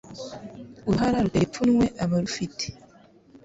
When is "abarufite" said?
2.03-2.65